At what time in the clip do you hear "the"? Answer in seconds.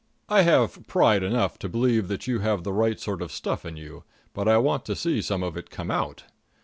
2.63-2.73